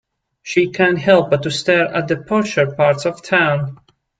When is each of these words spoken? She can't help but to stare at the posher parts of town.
She 0.41 0.71
can't 0.71 0.97
help 0.97 1.29
but 1.29 1.43
to 1.43 1.51
stare 1.51 1.85
at 1.85 2.07
the 2.07 2.15
posher 2.15 2.75
parts 2.75 3.05
of 3.05 3.21
town. 3.21 3.77